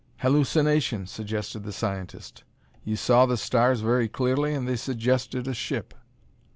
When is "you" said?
2.83-2.95